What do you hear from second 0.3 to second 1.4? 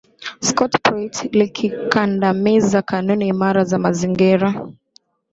Scott Pruitt